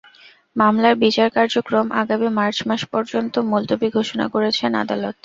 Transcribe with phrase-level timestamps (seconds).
[0.55, 5.15] মামলার বিচার কার্যক্রম আগামী মার্চ মাস পর্যন্ত মুলতবি ঘোষণা করেছেন আদালত।